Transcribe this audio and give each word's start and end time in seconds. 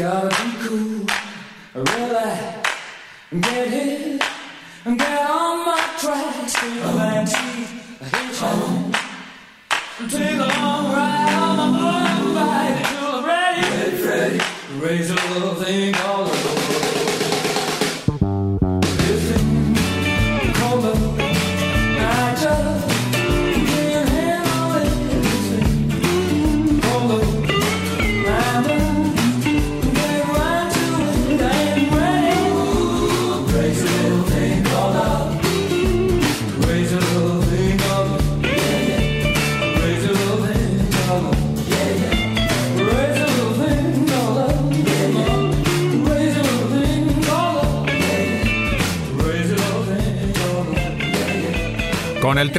Gotta 0.00 0.30
be 0.30 0.50
cool, 0.66 1.04
relax, 1.74 2.70
get 3.38 3.68
hit, 3.68 4.22
get 4.96 5.30
on 5.30 5.66
my 5.66 5.76
tracks. 6.00 6.56
Feel 6.56 6.84
oh. 6.84 6.96
my 6.96 7.24
teeth, 7.26 8.00
I 8.00 8.04
hit 8.04 8.38
oh. 8.40 8.92
Take 10.08 10.36
a 10.36 10.48
long 10.58 10.92
ride 10.94 11.34
on 11.34 11.54
my 11.58 11.68
motorbike 11.80 12.78
until 12.78 13.08
I'm 13.12 13.24
ready. 13.26 13.60
ready, 13.68 14.02
ready, 14.02 14.40
raise 14.80 15.10
a 15.10 15.29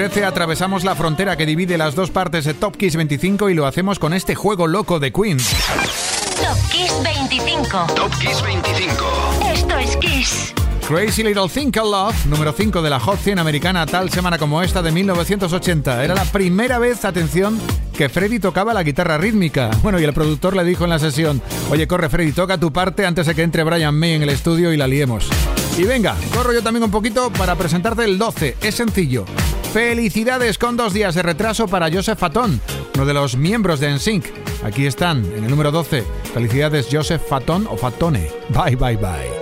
13 0.01 0.25
atravesamos 0.25 0.83
la 0.83 0.95
frontera 0.95 1.37
que 1.37 1.45
divide 1.45 1.77
las 1.77 1.93
dos 1.93 2.09
partes 2.09 2.45
de 2.45 2.55
Top 2.55 2.75
Kiss 2.75 2.95
25 2.95 3.51
y 3.51 3.53
lo 3.53 3.67
hacemos 3.67 3.99
con 3.99 4.13
este 4.13 4.33
juego 4.33 4.65
loco 4.65 4.99
de 4.99 5.13
Queen. 5.13 5.37
Top 5.37 6.57
Kiss 6.71 6.91
25. 7.03 7.85
Top 7.93 8.11
Kiss 8.17 8.41
25. 8.41 9.05
Esto 9.53 9.77
es 9.77 9.97
Kiss. 9.97 10.53
Crazy 10.87 11.21
Little 11.21 11.47
Thing 11.47 11.69
Called 11.69 11.91
Love, 11.91 12.25
número 12.25 12.51
5 12.51 12.81
de 12.81 12.89
la 12.89 12.99
Hot 12.99 13.19
100 13.19 13.37
americana 13.37 13.85
tal 13.85 14.09
semana 14.09 14.39
como 14.39 14.63
esta 14.63 14.81
de 14.81 14.91
1980. 14.91 16.03
Era 16.03 16.15
la 16.15 16.25
primera 16.25 16.79
vez, 16.79 17.05
atención, 17.05 17.59
que 17.95 18.09
Freddy 18.09 18.39
tocaba 18.39 18.73
la 18.73 18.81
guitarra 18.81 19.19
rítmica. 19.19 19.69
Bueno, 19.83 19.99
y 19.99 20.03
el 20.03 20.13
productor 20.13 20.55
le 20.55 20.63
dijo 20.63 20.83
en 20.83 20.89
la 20.89 20.97
sesión, 20.97 21.43
oye, 21.69 21.87
corre 21.87 22.09
Freddy, 22.09 22.31
toca 22.31 22.57
tu 22.57 22.73
parte 22.73 23.05
antes 23.05 23.27
de 23.27 23.35
que 23.35 23.43
entre 23.43 23.63
Brian 23.63 23.93
May 23.93 24.13
en 24.13 24.23
el 24.23 24.29
estudio 24.29 24.73
y 24.73 24.77
la 24.77 24.87
liemos. 24.87 25.29
Y 25.77 25.83
venga, 25.83 26.15
corro 26.33 26.53
yo 26.53 26.63
también 26.63 26.85
un 26.85 26.91
poquito 26.91 27.29
para 27.29 27.55
presentarte 27.55 28.03
el 28.03 28.17
12. 28.17 28.57
Es 28.63 28.73
sencillo. 28.73 29.25
Felicidades 29.73 30.57
con 30.57 30.75
dos 30.75 30.93
días 30.93 31.15
de 31.15 31.23
retraso 31.23 31.65
para 31.65 31.89
Joseph 31.89 32.19
Fatón, 32.19 32.59
uno 32.93 33.05
de 33.05 33.13
los 33.13 33.37
miembros 33.37 33.79
de 33.79 33.93
NSYNC. 33.93 34.25
Aquí 34.65 34.85
están, 34.85 35.23
en 35.33 35.45
el 35.45 35.49
número 35.49 35.71
12. 35.71 36.03
Felicidades 36.33 36.89
Joseph 36.91 37.21
Fatón 37.25 37.65
o 37.69 37.77
Fatone. 37.77 38.29
Bye, 38.49 38.75
bye, 38.75 38.97
bye. 38.97 39.40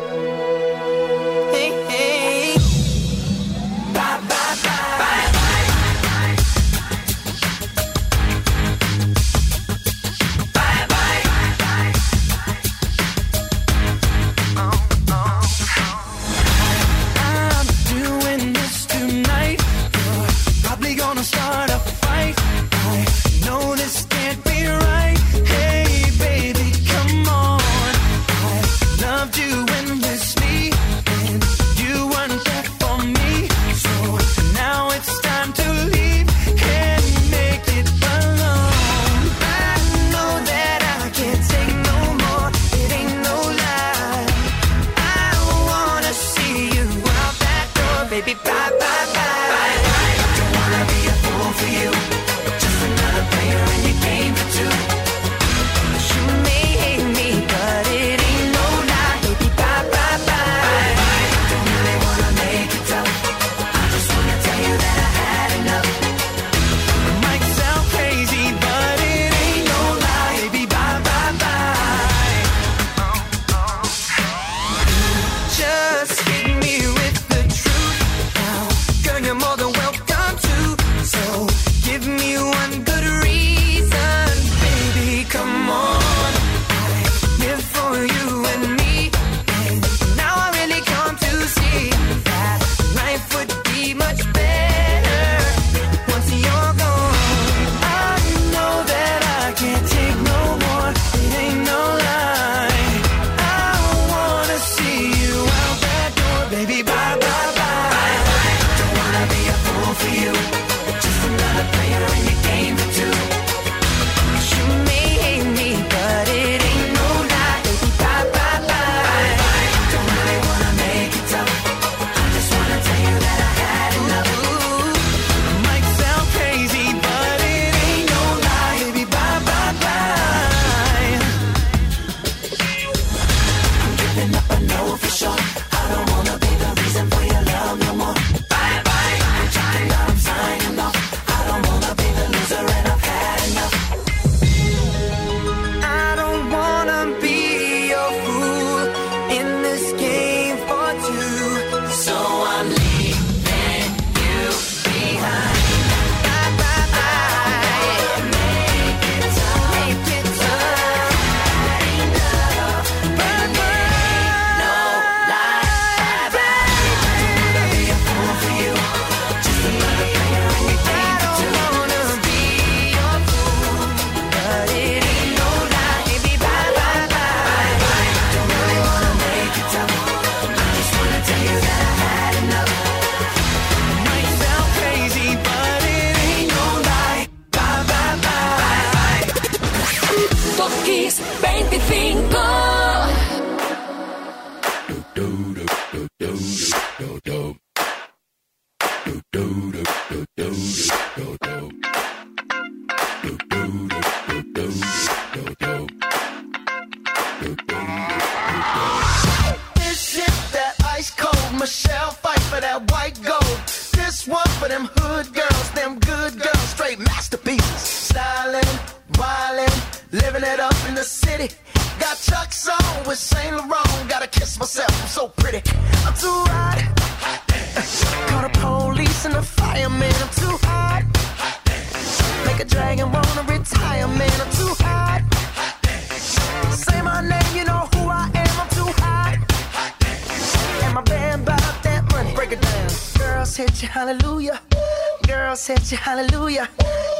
hallelujah. 245.97 246.69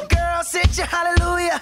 Girl, 0.10 0.44
sit 0.44 0.78
your 0.78 0.86
hallelujah. 0.86 1.62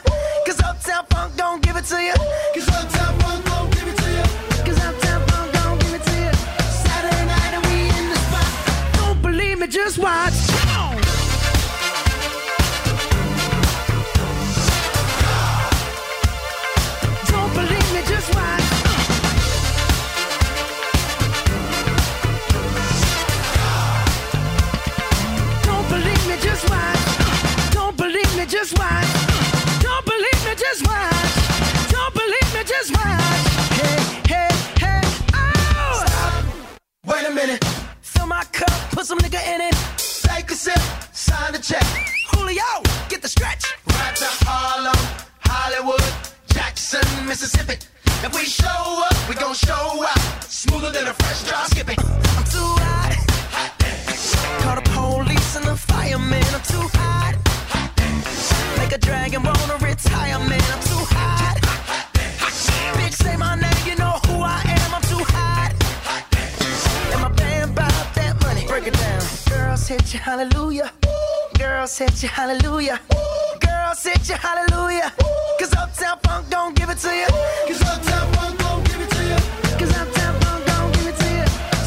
Girl, 71.88 71.94
set 71.94 72.22
your 72.22 72.32
hallelujah. 72.32 73.00
Ooh. 73.14 73.60
Girl, 73.62 73.96
set 73.96 74.28
you 74.28 74.36
hallelujah. 74.36 75.14
Ooh. 75.24 75.58
Cause 75.58 75.74
Uptown 75.74 76.20
Funk 76.22 76.50
don't 76.50 76.76
give 76.76 76.90
it 76.90 76.98
to 76.98 77.16
you. 77.16 77.28
Cause 77.66 77.82
Uptown 77.82 78.34
Funk 78.34 78.60
don't 78.60 78.84
give 78.84 79.00
it 79.00 79.10
to 79.10 79.24
you. 79.24 79.80
Cause 79.80 79.96
Uptown 79.96 80.42
Funk 80.42 80.66
don't 80.66 80.94
give 80.96 81.08
it 81.08 81.16
to 81.16 81.30
you. 81.38 81.46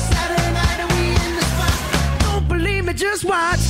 Saturday 0.09 0.53
night 0.55 0.81
and 0.81 0.91
we 0.93 1.11
in 1.11 1.37
the 1.37 1.43
spot. 1.43 2.21
Don't 2.23 2.49
believe 2.49 2.87
me, 2.87 2.95
just 2.95 3.27
watch. 3.27 3.70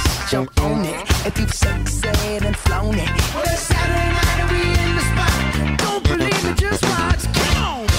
jump 0.31 0.61
on 0.61 0.85
it. 0.85 1.27
If 1.27 1.37
you've 1.37 1.53
sexed 1.53 2.05
and 2.05 2.55
flown 2.55 2.95
it. 2.95 3.09
Well, 3.35 3.43
it's 3.43 3.63
Saturday 3.63 4.11
night 4.15 4.39
and 4.39 4.51
we 4.51 4.61
in 4.79 4.95
the 4.95 5.01
spot. 5.11 5.77
Don't 5.77 6.03
believe 6.05 6.45
it, 6.45 6.57
just 6.57 6.83
watch. 6.83 7.23
Come 7.33 7.63
on. 7.63 7.90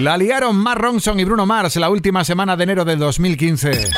La 0.00 0.16
liaron 0.16 0.56
Mar 0.56 0.78
Ronson 0.78 1.20
y 1.20 1.24
Bruno 1.24 1.44
Mars 1.44 1.76
la 1.76 1.90
última 1.90 2.24
semana 2.24 2.56
de 2.56 2.64
enero 2.64 2.86
de 2.86 2.96
2015. 2.96 3.90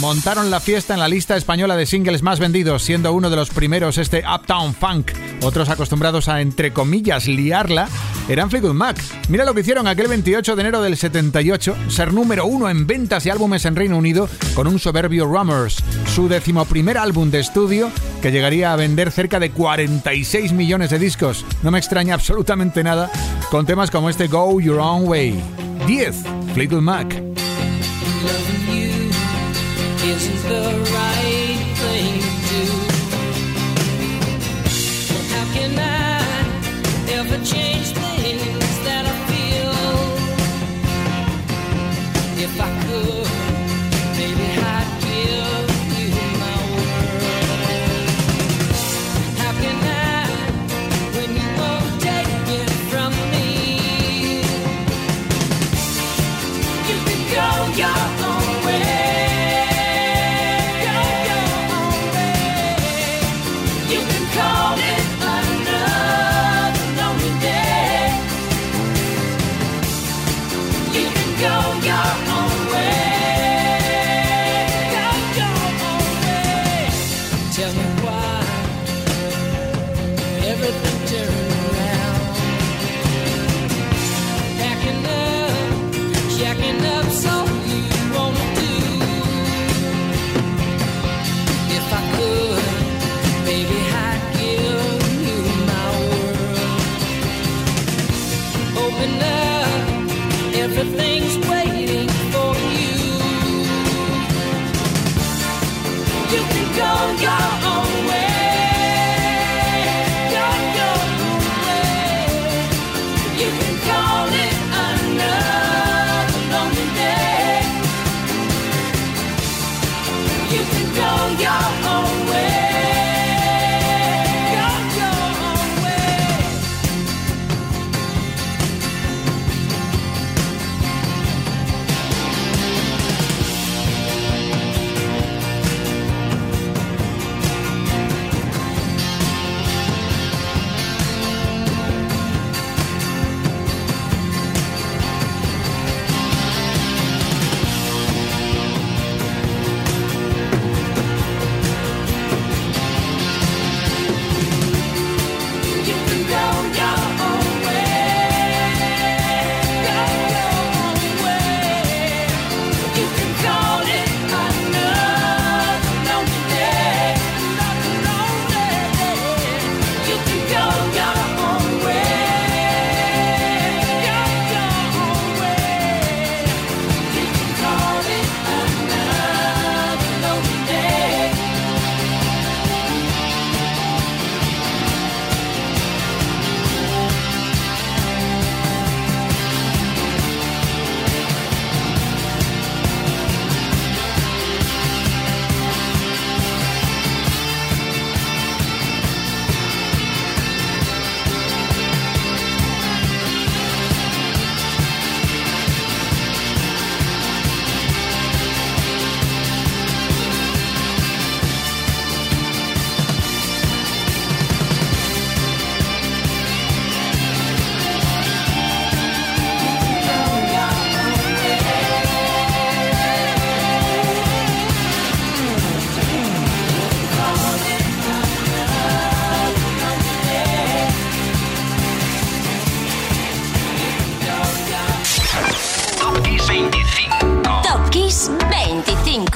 Montaron 0.00 0.50
la 0.50 0.58
fiesta 0.58 0.94
en 0.94 1.00
la 1.00 1.06
lista 1.06 1.36
española 1.36 1.76
de 1.76 1.86
singles 1.86 2.22
más 2.22 2.40
vendidos, 2.40 2.82
siendo 2.82 3.12
uno 3.12 3.30
de 3.30 3.36
los 3.36 3.50
primeros 3.50 3.98
este 3.98 4.24
Uptown 4.28 4.74
Funk. 4.74 5.12
Otros 5.42 5.68
acostumbrados 5.68 6.26
a, 6.26 6.40
entre 6.40 6.72
comillas, 6.72 7.28
liarla, 7.28 7.88
eran 8.28 8.50
Fleetwood 8.50 8.74
Mac. 8.74 8.96
Mira 9.28 9.44
lo 9.44 9.54
que 9.54 9.60
hicieron 9.60 9.86
aquel 9.86 10.08
28 10.08 10.56
de 10.56 10.60
enero 10.60 10.82
del 10.82 10.96
78, 10.96 11.76
ser 11.88 12.12
número 12.12 12.46
uno 12.46 12.68
en 12.68 12.86
ventas 12.86 13.26
y 13.26 13.30
álbumes 13.30 13.64
en 13.64 13.76
Reino 13.76 13.96
Unido 13.96 14.28
con 14.54 14.66
un 14.66 14.78
soberbio 14.78 15.26
Rummers, 15.26 15.76
su 16.14 16.28
decimoprimer 16.28 16.98
álbum 16.98 17.30
de 17.30 17.40
estudio 17.40 17.90
que 18.22 18.32
llegaría 18.32 18.72
a 18.72 18.76
vender 18.76 19.10
cerca 19.10 19.38
de 19.38 19.50
46 19.50 20.52
millones 20.52 20.90
de 20.90 20.98
discos. 20.98 21.44
No 21.62 21.70
me 21.70 21.78
extraña 21.78 22.14
absolutamente 22.14 22.82
nada 22.82 23.10
con 23.50 23.66
temas 23.66 23.90
como 23.90 24.10
este 24.10 24.26
Go 24.26 24.60
Your 24.60 24.78
Own 24.78 25.08
Way. 25.08 25.40
10, 25.86 26.16
Fleetwood 26.54 26.82
Mac. 26.82 27.22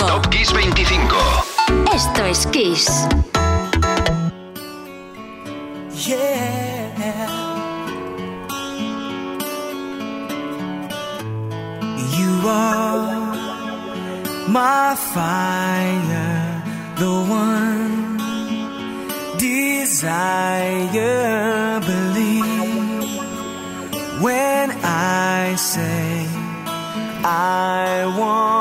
Top 0.01 0.31
Kiss 0.31 0.49
25. 0.49 1.95
Esto 1.95 2.25
es 2.25 2.47
Kiss. 2.47 3.07
Yeah. 6.07 6.41
You 12.17 12.49
are 12.49 13.27
my 14.49 14.97
fire, 15.15 16.63
the 16.97 17.13
one 17.29 18.17
desire. 19.39 20.21
Believe 21.81 23.21
when 24.23 24.71
I 24.83 25.55
say 25.57 26.27
I 27.23 28.07
want. 28.19 28.60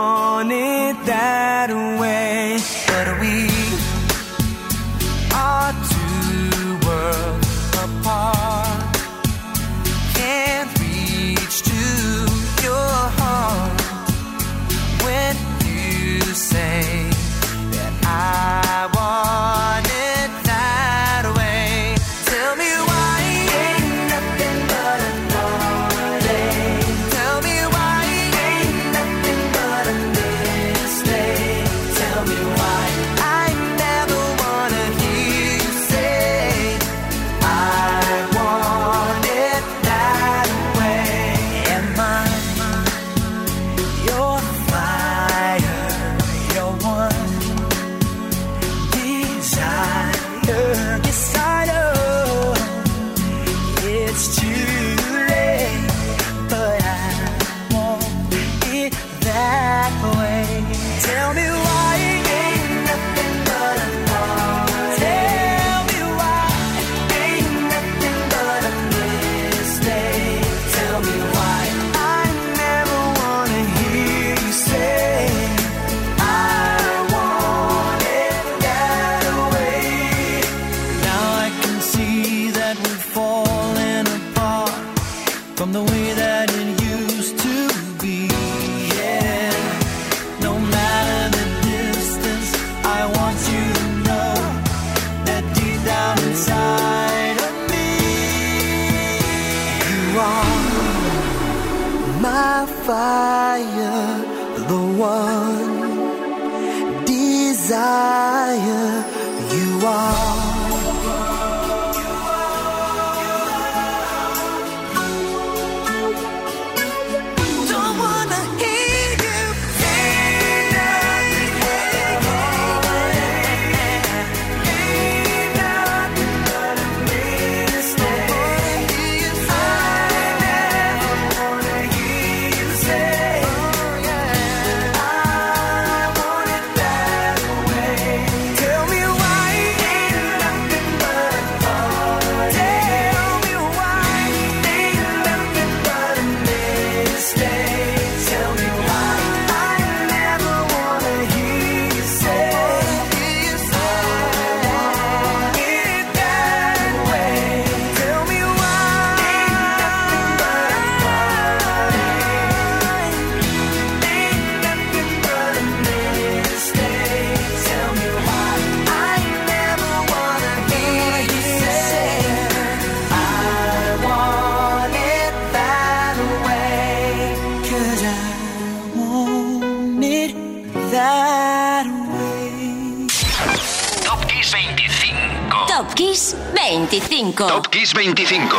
25. 186.70 187.48
Top 187.48 187.68
Kiss 187.70 187.96
25. 187.96 188.56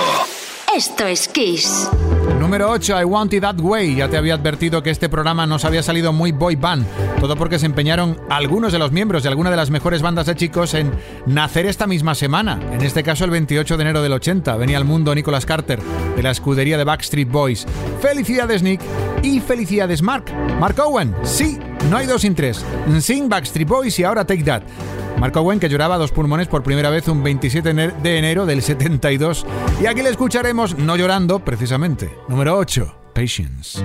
Esto 0.76 1.06
es 1.06 1.28
Kiss. 1.28 1.88
Número 2.40 2.68
8, 2.68 3.00
I 3.00 3.04
Want 3.04 3.32
It 3.34 3.42
That 3.42 3.60
Way. 3.60 3.94
Ya 3.94 4.08
te 4.08 4.16
había 4.16 4.34
advertido 4.34 4.82
que 4.82 4.90
este 4.90 5.08
programa 5.08 5.46
nos 5.46 5.64
había 5.64 5.80
salido 5.80 6.12
muy 6.12 6.32
boy 6.32 6.56
band. 6.56 6.84
Todo 7.20 7.36
porque 7.36 7.60
se 7.60 7.66
empeñaron 7.66 8.20
algunos 8.28 8.72
de 8.72 8.80
los 8.80 8.90
miembros 8.90 9.22
de 9.22 9.28
alguna 9.28 9.52
de 9.52 9.56
las 9.56 9.70
mejores 9.70 10.02
bandas 10.02 10.26
de 10.26 10.34
chicos 10.34 10.74
en 10.74 10.90
nacer 11.26 11.66
esta 11.66 11.86
misma 11.86 12.16
semana. 12.16 12.58
En 12.72 12.80
este 12.82 13.04
caso, 13.04 13.24
el 13.24 13.30
28 13.30 13.76
de 13.76 13.82
enero 13.82 14.02
del 14.02 14.14
80. 14.14 14.56
Venía 14.56 14.78
al 14.78 14.84
mundo 14.84 15.14
Nicholas 15.14 15.46
Carter, 15.46 15.80
de 16.16 16.22
la 16.24 16.32
escudería 16.32 16.78
de 16.78 16.84
Backstreet 16.84 17.30
Boys. 17.30 17.64
Felicidades, 18.00 18.60
Nick. 18.64 18.80
Y 19.22 19.38
felicidades, 19.38 20.02
Mark. 20.02 20.24
Mark 20.58 20.80
Owen. 20.80 21.14
Sí, 21.22 21.60
no 21.88 21.96
hay 21.96 22.06
dos 22.06 22.22
sin 22.22 22.34
tres. 22.34 22.64
Sing 23.00 23.28
Backstreet 23.28 23.68
Boys 23.68 23.98
y 23.98 24.04
ahora 24.04 24.24
Take 24.24 24.44
That. 24.44 24.62
Mark 25.18 25.36
Owen 25.36 25.60
que 25.60 25.68
lloraba 25.68 25.98
dos 25.98 26.12
pulmones 26.12 26.48
por 26.48 26.62
primera 26.62 26.88
vez 26.90 27.06
un 27.08 27.22
27 27.22 27.74
de 27.74 28.18
enero 28.18 28.46
del 28.46 28.62
72. 28.62 29.46
Y 29.82 29.86
aquí 29.86 30.02
le 30.02 30.10
escucharemos 30.10 30.78
no 30.78 30.96
llorando, 30.96 31.40
precisamente. 31.44 32.10
Número 32.28 32.56
8, 32.56 32.94
Patience. 33.14 33.80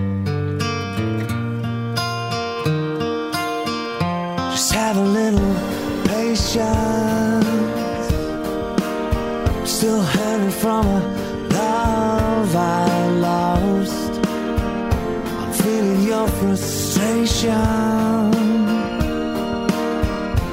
Feeling 15.65 16.03
your 16.03 16.27
frustration. 16.27 17.49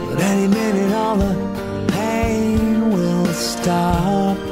But 0.08 0.20
any 0.22 0.48
minute, 0.48 0.94
all 0.94 1.16
the 1.16 1.34
pain 1.88 2.90
will 2.90 3.26
stop. 3.26 4.51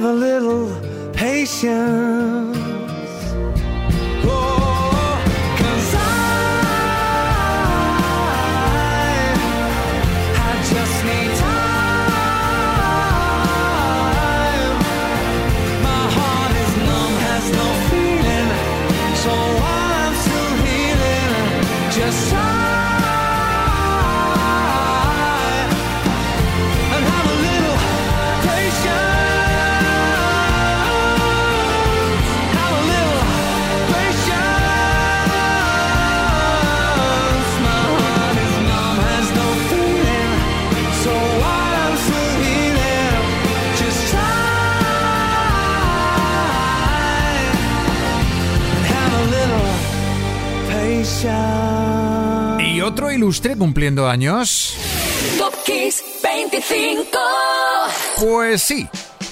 Have 0.00 0.08
a 0.08 0.14
little 0.14 1.12
patience. 1.12 2.69
ilustre 53.20 53.54
cumpliendo 53.54 54.08
años? 54.08 54.74
Top 55.36 55.52
Kiss 55.66 56.02
25. 56.22 57.18
Pues 58.18 58.62
sí. 58.62 58.88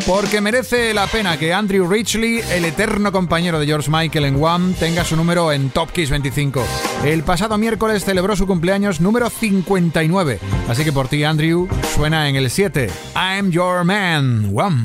Porque 0.07 0.42
merece 0.42 0.92
la 0.92 1.07
pena 1.07 1.38
que 1.38 1.55
Andrew 1.55 1.88
Ridgely, 1.88 2.40
el 2.53 2.66
eterno 2.66 3.11
compañero 3.12 3.59
de 3.59 3.64
George 3.64 3.90
Michael 3.90 4.27
en 4.27 4.42
One, 4.42 4.74
tenga 4.74 5.05
su 5.05 5.16
número 5.16 5.53
en 5.53 5.70
Top 5.70 5.90
Kiss 5.90 6.11
25. 6.11 6.62
El 7.05 7.22
pasado 7.22 7.57
miércoles 7.57 8.05
celebró 8.05 8.37
su 8.37 8.46
cumpleaños 8.46 9.01
número 9.01 9.31
59. 9.31 10.38
Así 10.68 10.85
que 10.85 10.92
por 10.92 11.09
ti, 11.09 11.24
Andrew, 11.24 11.66
suena 11.94 12.29
en 12.29 12.37
el 12.37 12.51
7. 12.51 12.90
I'm 13.16 13.51
your 13.51 13.85
man, 13.85 14.53
One. 14.55 14.85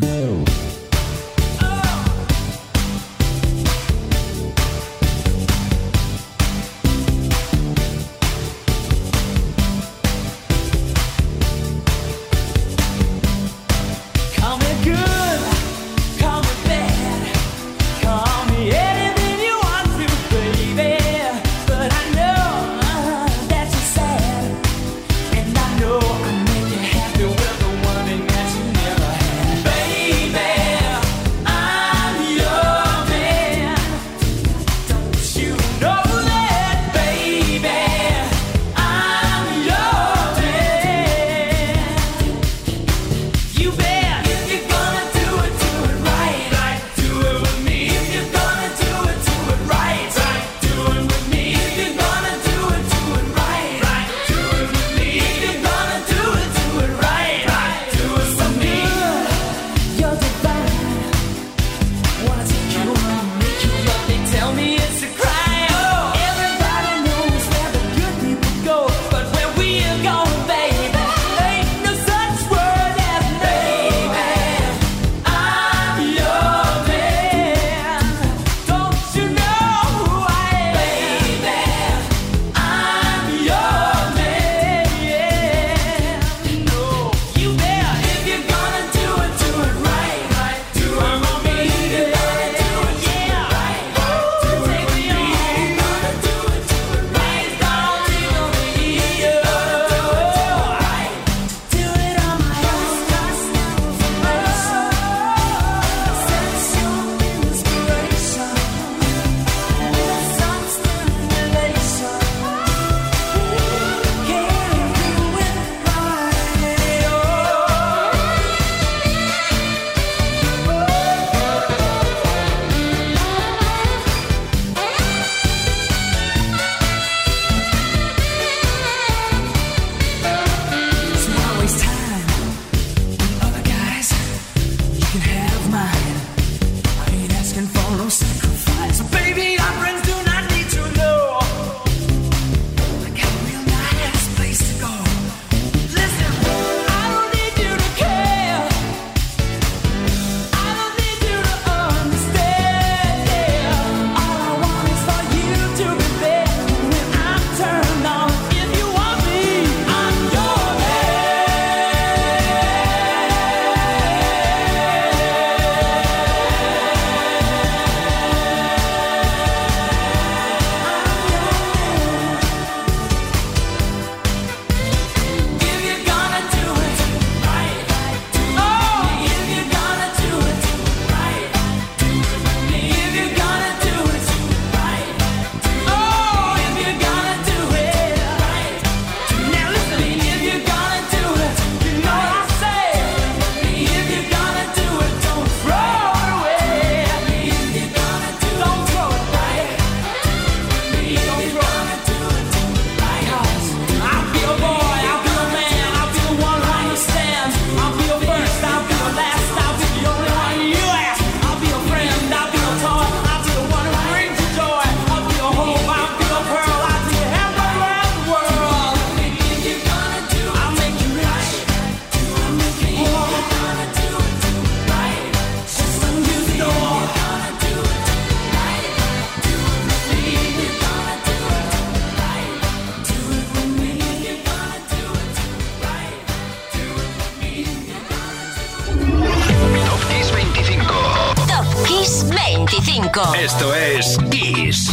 Esto 243.13 243.75
es 243.75 244.17
Kiss. 244.31 244.91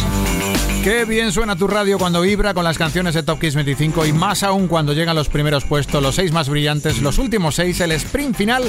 Qué 0.83 1.05
bien 1.05 1.31
suena 1.31 1.55
tu 1.55 1.67
radio 1.67 1.97
cuando 1.97 2.21
vibra 2.21 2.53
con 2.53 2.63
las 2.63 2.77
canciones 2.77 3.15
de 3.15 3.23
Top 3.23 3.39
Kiss 3.39 3.55
25 3.55 4.05
y 4.05 4.13
más 4.13 4.43
aún 4.43 4.67
cuando 4.67 4.93
llegan 4.93 5.15
los 5.15 5.27
primeros 5.27 5.65
puestos, 5.65 6.03
los 6.03 6.15
seis 6.15 6.31
más 6.31 6.47
brillantes, 6.47 7.01
los 7.01 7.17
últimos 7.17 7.55
seis, 7.55 7.79
el 7.81 7.91
sprint 7.93 8.35
final, 8.35 8.63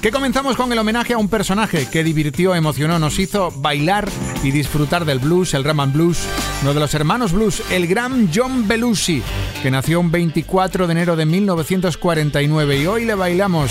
que 0.00 0.10
comenzamos 0.10 0.56
con 0.56 0.72
el 0.72 0.78
homenaje 0.78 1.12
a 1.12 1.18
un 1.18 1.28
personaje 1.28 1.86
que 1.90 2.02
divirtió, 2.02 2.54
emocionó, 2.54 2.98
nos 2.98 3.18
hizo 3.18 3.50
bailar 3.50 4.08
y 4.42 4.52
disfrutar 4.52 5.04
del 5.04 5.18
blues, 5.18 5.52
el 5.52 5.64
Raman 5.64 5.92
Blues, 5.92 6.20
uno 6.62 6.72
de 6.72 6.80
los 6.80 6.94
hermanos 6.94 7.32
blues, 7.32 7.62
el 7.70 7.86
gran 7.86 8.30
John 8.34 8.66
Belushi, 8.66 9.22
que 9.62 9.70
nació 9.70 10.00
un 10.00 10.10
24 10.10 10.86
de 10.86 10.92
enero 10.92 11.14
de 11.14 11.26
1949 11.26 12.78
y 12.78 12.86
hoy 12.86 13.04
le 13.04 13.14
bailamos 13.14 13.70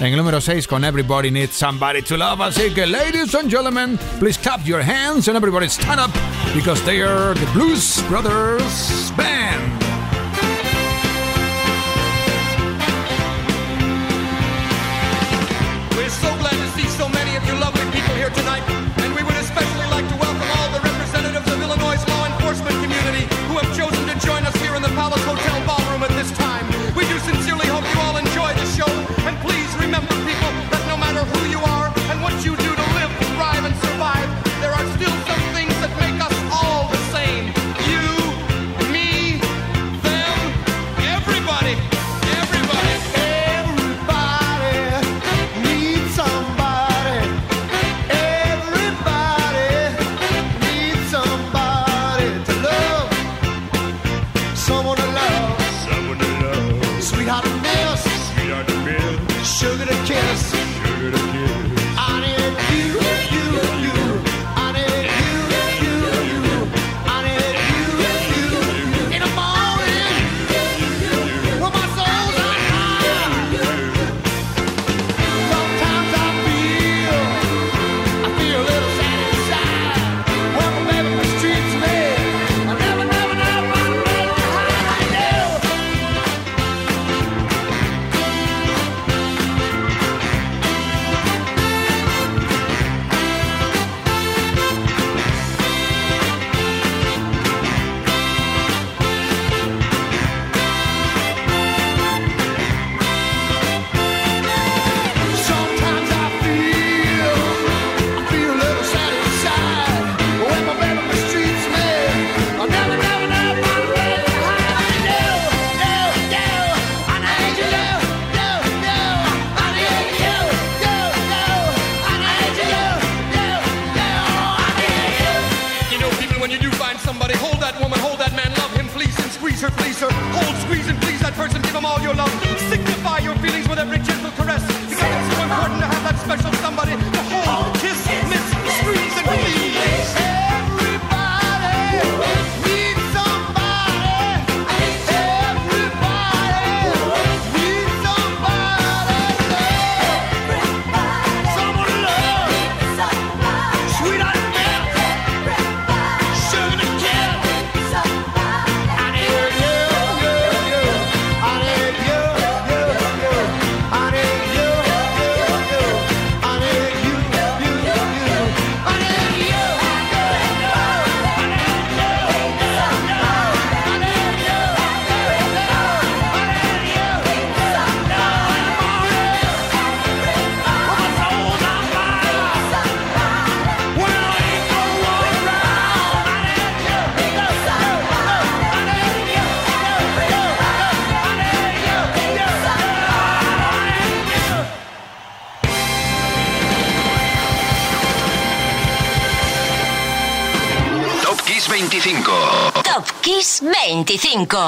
en 0.00 0.06
el 0.06 0.16
número 0.16 0.40
6 0.40 0.66
con 0.66 0.84
Everybody 0.84 1.30
Needs 1.30 1.54
Somebody 1.54 2.02
to 2.02 2.16
Love. 2.16 2.40
Así 2.40 2.70
que, 2.74 2.86
ladies 2.86 3.34
and 3.34 3.48
gentlemen, 3.48 3.98
please 4.18 4.38
clap 4.38 4.66
your 4.66 4.82
hands 4.82 5.28
and 5.28 5.36
everybody 5.36 5.68
stand 5.68 6.00
up 6.00 6.10
because 6.54 6.82
they 6.84 7.00
are 7.00 7.34
the 7.34 7.46
Blues 7.52 8.02
Brothers 8.08 9.12
Band. 9.16 9.83
Sugar 59.54 59.86
to 59.86 59.94
kiss. 60.04 60.50
Sugar 60.50 61.12
to 61.12 61.16
kiss. 61.16 61.53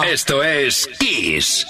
Esto 0.05 0.43
es 0.43 0.89
Kiss. 0.99 1.67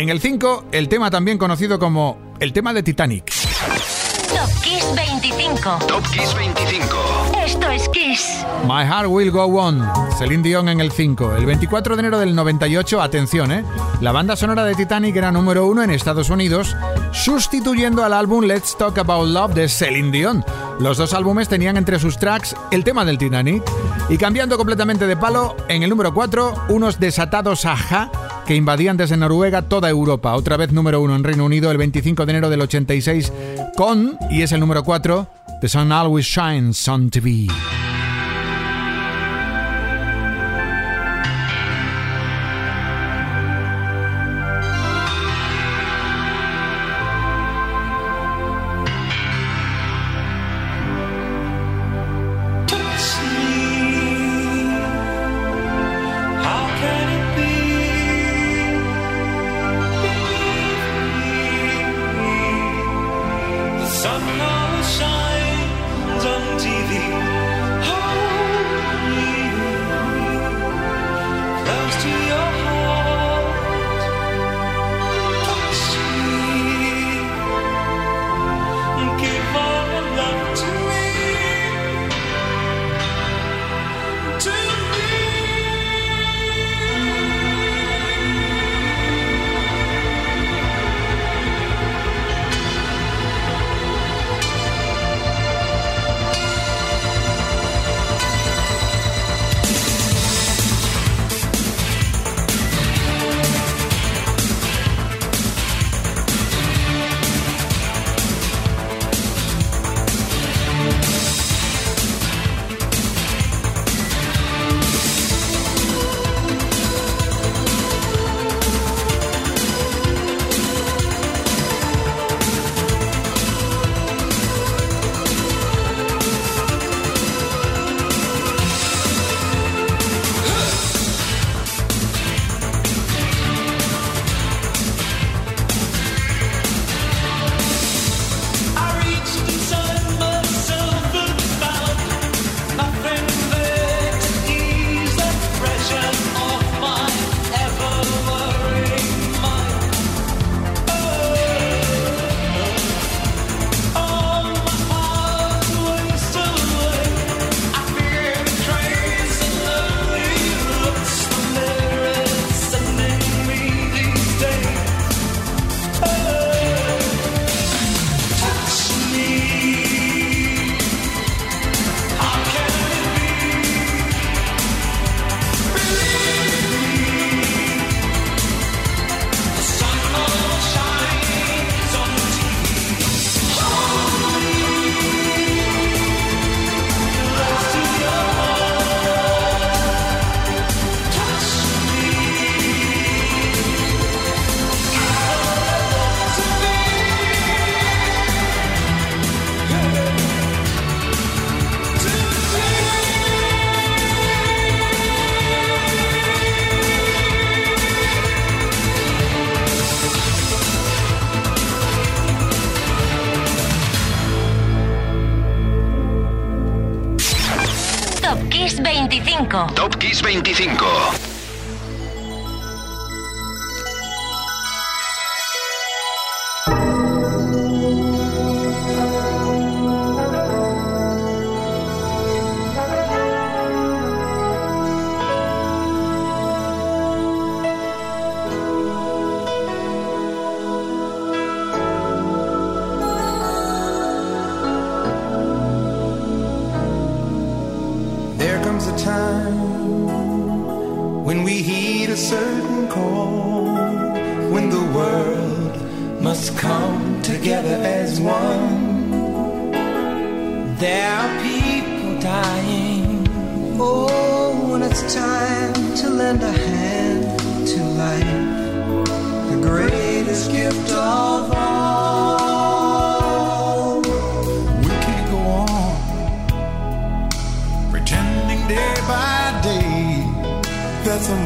En 0.00 0.08
el 0.08 0.18
5, 0.18 0.64
el 0.72 0.88
tema 0.88 1.10
también 1.10 1.36
conocido 1.36 1.78
como 1.78 2.16
el 2.40 2.54
tema 2.54 2.72
de 2.72 2.82
Titanic. 2.82 3.30
Top 4.30 4.62
Kiss 4.62 4.86
25. 4.96 5.78
Top 5.86 6.02
Kiss 6.10 6.34
25. 6.34 6.96
Esto 7.44 7.70
es 7.70 7.86
Kiss. 7.90 8.46
My 8.66 8.82
Heart 8.86 9.08
Will 9.08 9.30
Go 9.30 9.44
On, 9.44 9.86
Celine 10.16 10.42
Dion 10.42 10.70
en 10.70 10.80
el 10.80 10.90
5. 10.90 11.36
El 11.36 11.44
24 11.44 11.96
de 11.96 12.00
enero 12.00 12.18
del 12.18 12.34
98, 12.34 13.02
atención, 13.02 13.52
¿eh? 13.52 13.62
La 14.00 14.10
banda 14.10 14.36
sonora 14.36 14.64
de 14.64 14.74
Titanic 14.74 15.16
era 15.16 15.30
número 15.30 15.66
uno 15.66 15.82
en 15.82 15.90
Estados 15.90 16.30
Unidos, 16.30 16.74
sustituyendo 17.12 18.02
al 18.02 18.14
álbum 18.14 18.44
Let's 18.44 18.78
Talk 18.78 18.96
About 18.96 19.28
Love 19.28 19.52
de 19.52 19.68
Celine 19.68 20.12
Dion. 20.12 20.42
Los 20.78 20.96
dos 20.96 21.12
álbumes 21.12 21.50
tenían 21.50 21.76
entre 21.76 21.98
sus 21.98 22.16
tracks 22.16 22.56
el 22.70 22.84
tema 22.84 23.04
del 23.04 23.18
Titanic. 23.18 23.62
Y 24.08 24.16
cambiando 24.16 24.56
completamente 24.56 25.06
de 25.06 25.16
palo, 25.18 25.56
en 25.68 25.82
el 25.82 25.90
número 25.90 26.14
4, 26.14 26.68
unos 26.70 26.98
desatados 26.98 27.66
Aja 27.66 28.10
que 28.50 28.56
invadían 28.56 28.96
desde 28.96 29.16
Noruega 29.16 29.62
toda 29.62 29.88
Europa. 29.88 30.34
Otra 30.34 30.56
vez 30.56 30.72
número 30.72 31.00
uno 31.00 31.14
en 31.14 31.22
Reino 31.22 31.44
Unido 31.44 31.70
el 31.70 31.78
25 31.78 32.26
de 32.26 32.32
enero 32.32 32.50
del 32.50 32.60
86 32.62 33.32
con, 33.76 34.18
y 34.28 34.42
es 34.42 34.50
el 34.50 34.58
número 34.58 34.82
4, 34.82 35.28
The 35.60 35.68
Sun 35.68 35.92
Always 35.92 36.26
Shines 36.26 36.88
on 36.88 37.10
TV. 37.10 37.46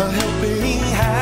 a 0.00 0.10
helping 0.12 0.78
hand. 0.94 1.17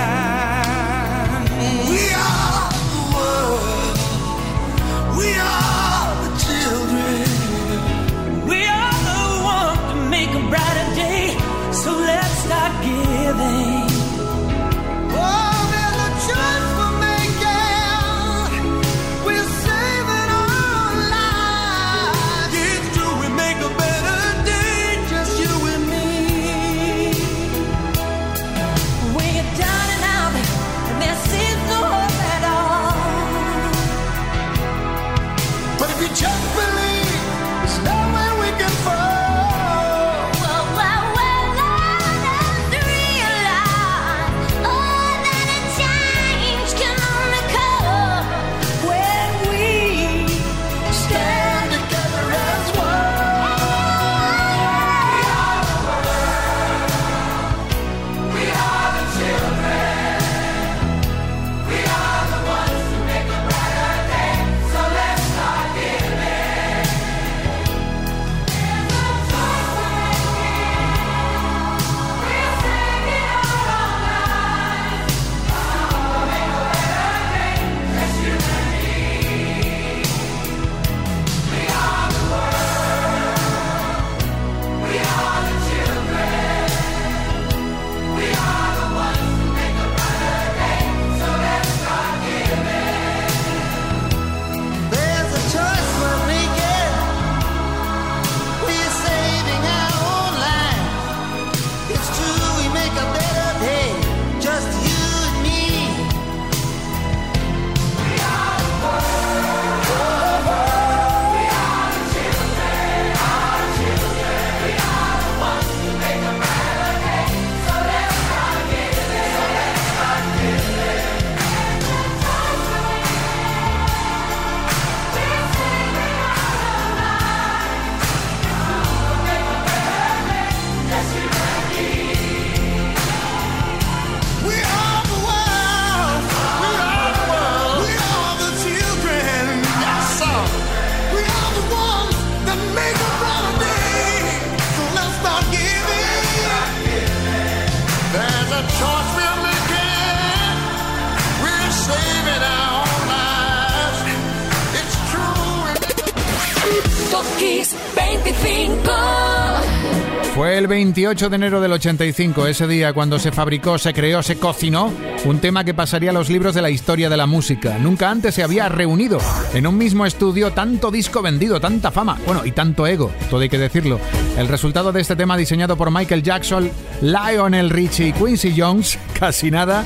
El 160.67 160.71
28 160.71 161.31
de 161.31 161.37
enero 161.37 161.61
del 161.61 161.71
85, 161.71 162.49
ese 162.49 162.67
día 162.67 162.93
cuando 162.93 163.21
se 163.21 163.31
fabricó, 163.31 163.79
se 163.79 163.95
creó, 163.95 164.21
se 164.21 164.37
cocinó 164.37 164.93
un 165.25 165.39
tema 165.39 165.63
que 165.63 165.75
pasaría 165.75 166.11
a 166.11 166.13
los 166.13 166.29
libros 166.29 166.57
de 166.57 166.63
la 166.63 166.71
historia 166.71 167.09
de 167.09 167.17
la 167.17 167.27
música. 167.27 167.79
Nunca 167.79 168.11
antes 168.11 168.35
se 168.35 168.43
había 168.43 168.69
reunido 168.69 169.19
en 169.55 169.69
un 169.69 169.79
mismo 169.79 170.07
estudio 170.07 170.51
tanto 170.51 170.91
disco 170.91 171.23
vendido, 171.23 171.61
tanta 171.61 171.93
fama, 171.93 172.19
bueno, 172.27 172.45
y 172.45 172.51
tanto 172.51 172.85
ego, 172.85 173.13
todo 173.31 173.43
hay 173.43 173.49
que 173.49 173.59
decirlo. 173.59 174.01
El 174.37 174.49
resultado 174.49 174.91
de 174.91 175.03
este 175.03 175.15
tema 175.15 175.37
diseñado 175.37 175.77
por 175.77 175.93
Michael 175.93 176.25
Jackson, 176.25 176.69
Lionel 177.01 177.71
Richie 177.71 178.09
y 178.09 178.13
Quincy 178.13 178.53
Jones, 178.57 178.99
casi 179.17 179.53
nada, 179.53 179.85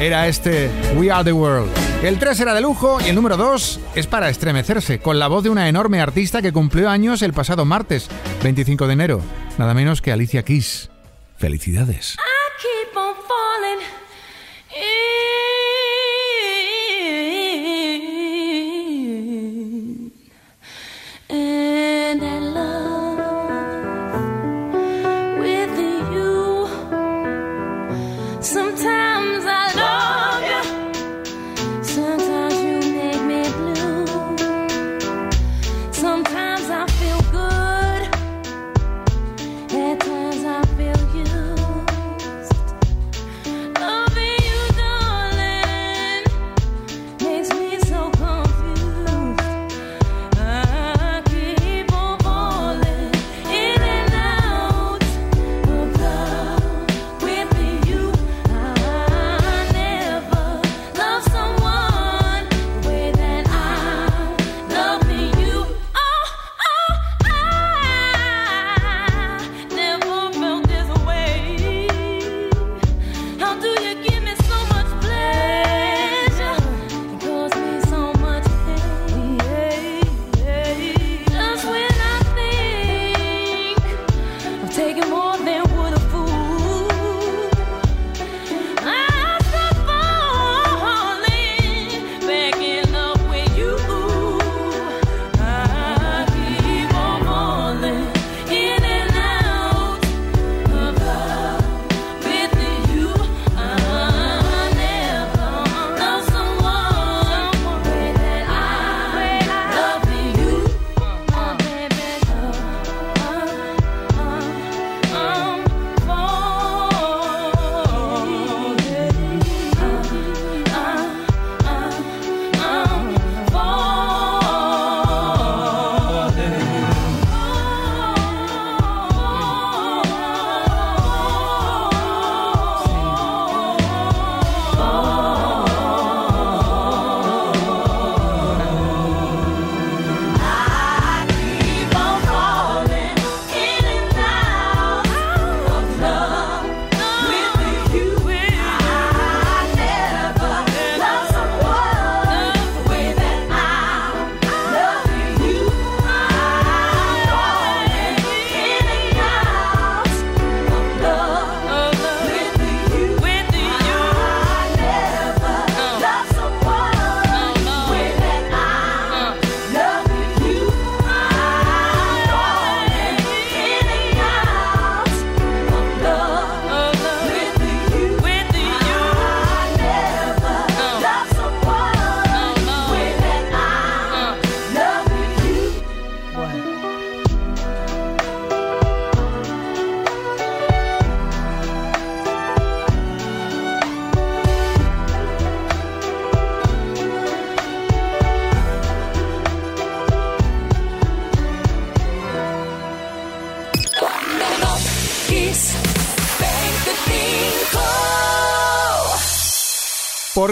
era 0.00 0.26
este 0.26 0.70
We 0.96 1.10
Are 1.10 1.24
the 1.24 1.32
World. 1.32 1.70
El 2.02 2.18
3 2.18 2.40
era 2.40 2.54
de 2.54 2.62
lujo 2.62 2.98
y 3.04 3.08
el 3.08 3.14
número 3.14 3.36
2 3.36 3.80
es 3.94 4.06
para 4.06 4.30
estremecerse, 4.30 5.00
con 5.00 5.18
la 5.18 5.28
voz 5.28 5.44
de 5.44 5.50
una 5.50 5.68
enorme 5.68 6.00
artista 6.00 6.40
que 6.40 6.52
cumplió 6.52 6.88
años 6.88 7.20
el 7.20 7.34
pasado 7.34 7.64
martes, 7.64 8.08
25 8.42 8.86
de 8.86 8.92
enero, 8.92 9.20
nada 9.58 9.74
menos 9.74 10.00
que 10.00 10.12
Alicia 10.12 10.42
Keys. 10.42 10.90
Felicidades. 11.36 12.16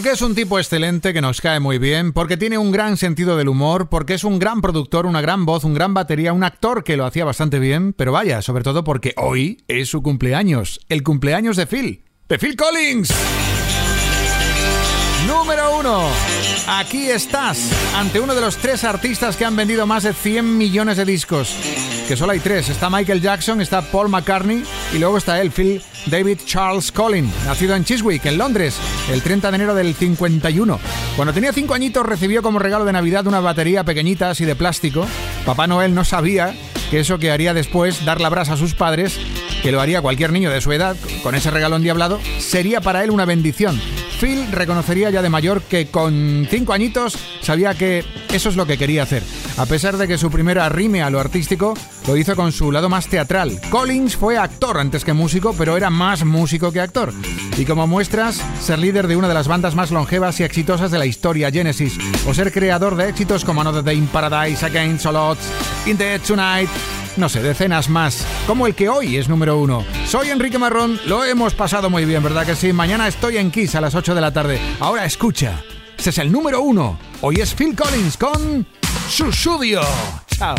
Porque 0.03 0.15
es 0.15 0.23
un 0.23 0.35
tipo 0.35 0.59
excelente 0.59 1.13
que 1.13 1.21
nos 1.21 1.41
cae 1.41 1.61
muy 1.61 1.79
bien, 1.79 2.13
porque 2.13 2.37
tiene 2.37 2.59
un 2.59 2.73
gran 2.73 2.97
sentido 2.97 3.37
del 3.37 3.49
humor, 3.49 3.89
porque 3.89 4.15
es 4.15 4.25
un 4.25 4.41
gran 4.41 4.61
productor, 4.61 5.07
una 5.07 5.21
gran 5.21 5.47
voz, 5.47 5.63
un 5.63 5.75
gran 5.75 5.95
batería, 5.95 6.33
un 6.33 6.43
actor 6.43 6.83
que 6.83 6.97
lo 6.97 7.07
hacía 7.07 7.25
bastante 7.25 7.61
bien, 7.61 7.93
pero 7.93 8.11
vaya, 8.11 8.43
sobre 8.43 8.65
todo 8.65 8.83
porque 8.83 9.15
hoy 9.17 9.63
es 9.69 9.91
su 9.91 10.03
cumpleaños, 10.03 10.81
el 10.89 11.05
cumpleaños 11.05 11.57
de 11.57 11.69
Phil, 11.69 12.05
de 12.29 12.37
Phil 12.37 12.57
Collins. 12.57 13.15
Número 15.29 15.79
uno. 15.79 16.09
Aquí 16.67 17.09
estás, 17.09 17.71
ante 17.95 18.19
uno 18.19 18.35
de 18.35 18.41
los 18.41 18.57
tres 18.57 18.83
artistas 18.83 19.37
que 19.37 19.45
han 19.45 19.55
vendido 19.55 19.87
más 19.87 20.03
de 20.03 20.15
100 20.15 20.59
millones 20.59 20.97
de 20.97 21.05
discos. 21.05 21.57
Que 22.09 22.17
solo 22.17 22.33
hay 22.33 22.41
tres. 22.41 22.69
Está 22.69 22.91
Michael 22.91 23.21
Jackson, 23.21 23.61
está 23.61 23.83
Paul 23.83 24.09
McCartney 24.09 24.65
y 24.93 24.99
luego 24.99 25.19
está 25.19 25.41
él, 25.41 25.51
Phil 25.51 25.83
David 26.07 26.39
Charles 26.45 26.91
Collins, 26.91 27.33
nacido 27.47 27.77
en 27.77 27.85
Chiswick, 27.85 28.25
en 28.27 28.39
Londres, 28.39 28.77
el 29.11 29.23
30 29.23 29.51
de 29.51 29.55
enero 29.55 29.75
del 29.75 29.95
51. 29.95 30.81
Cuando 31.17 31.33
tenía 31.33 31.53
cinco 31.53 31.75
añitos 31.75 32.05
recibió 32.05 32.43
como 32.43 32.59
regalo 32.59 32.85
de 32.85 32.93
Navidad 32.93 33.27
una 33.27 33.41
batería 33.41 33.85
pequeñita 33.85 34.31
así 34.31 34.45
de 34.45 34.57
plástico. 34.57 35.07
Papá 35.47 35.67
Noel 35.67 35.95
no 35.95 36.05
sabía 36.05 36.55
que 36.91 37.01
eso 37.01 37.19
que 37.19 37.31
haría 37.31 37.55
después, 37.55 38.05
dar 38.05 38.21
la 38.21 38.29
brasa 38.29 38.55
a 38.55 38.57
sus 38.57 38.75
padres, 38.75 39.19
que 39.63 39.73
lo 39.73 39.81
haría 39.81 40.03
cualquier 40.03 40.33
niño 40.33 40.51
de 40.51 40.61
su 40.61 40.73
edad, 40.73 40.97
con 41.23 41.35
ese 41.35 41.51
regalo 41.51 41.77
endiablado, 41.77 42.21
sería 42.39 42.81
para 42.81 43.05
él 43.05 43.11
una 43.11 43.25
bendición. 43.25 43.81
Phil 44.23 44.53
reconocería 44.53 45.11
ya 45.11 45.21
de 45.21 45.29
mayor 45.29 45.63
que 45.63 45.89
con 45.89 46.47
cinco 46.49 46.73
añitos 46.73 47.19
sabía 47.41 47.75
que 47.75 48.05
eso 48.33 48.51
es 48.51 48.55
lo 48.55 48.67
que 48.67 48.79
quería 48.79 49.03
hacer. 49.03 49.25
A 49.57 49.67
pesar 49.67 49.97
de 49.97 50.07
que 50.07 50.17
su 50.17 50.31
primera 50.31 50.69
rime 50.69 51.03
a 51.03 51.11
lo 51.11 51.19
artístico 51.19 51.75
lo 52.07 52.17
hizo 52.17 52.37
con 52.37 52.53
su 52.53 52.71
lado 52.71 52.89
más 52.89 53.09
teatral. 53.09 53.61
Collins 53.69 54.15
fue 54.15 54.39
actor 54.39 54.79
antes 54.79 55.05
que 55.05 55.13
músico, 55.13 55.57
pero 55.59 55.77
era 55.77 55.91
más 55.91 56.25
músico 56.25 56.71
que 56.71 56.81
actor. 56.81 57.13
Y 57.59 57.65
como 57.65 57.89
muestras, 57.89 58.41
ser 58.61 58.79
líder 58.79 59.09
de 59.09 59.17
una 59.17 59.27
de 59.27 59.35
las 59.35 59.49
bandas 59.49 59.75
más 59.75 59.91
longevas 59.91 60.39
y 60.39 60.45
exitosas 60.45 60.93
de 60.93 61.01
la 61.01 61.07
historia, 61.07 61.51
Genesis, 61.51 61.99
o 62.25 62.33
ser 62.33 62.53
creador 62.53 62.95
de 62.95 63.09
éxitos 63.09 63.45
como 63.45 63.63
Another 63.63 63.83
Day 63.83 63.99
in 63.99 64.07
Paradise, 64.07 64.65
Against 64.65 65.05
All 65.05 65.17
Odds, 65.17 65.51
In 65.85 65.97
the 65.97 66.21
Tonight, 66.21 66.71
no 67.17 67.29
sé, 67.29 67.43
decenas 67.43 67.89
más, 67.89 68.27
como 68.47 68.67
el 68.67 68.75
que 68.75 68.89
hoy 68.89 69.17
es 69.17 69.29
número 69.29 69.59
uno. 69.59 69.85
Soy 70.07 70.31
Enrique 70.31 70.59
Marrón, 70.59 70.99
lo 71.07 71.25
hemos 71.25 71.55
pasado 71.55 71.91
muy 71.91 72.05
bien, 72.05 72.23
¿verdad 72.23 72.47
que 72.47 72.57
sí? 72.57 72.73
Mañana 72.73 73.09
estoy 73.09 73.37
en 73.37 73.51
Kiss 73.51 73.75
a 73.75 73.81
las 73.81 73.95
8 73.95 74.15
de 74.15 74.21
la 74.21 74.33
tarde. 74.33 74.61
Ahora 74.81 75.05
escucha, 75.05 75.63
este 75.97 76.11
es 76.11 76.19
el 76.19 76.33
número 76.33 76.63
uno. 76.63 76.99
Hoy 77.21 77.37
es 77.37 77.55
Phil 77.55 77.77
Collins 77.77 78.17
con 78.17 78.67
Susudio. 79.09 79.81
Chao. 80.27 80.57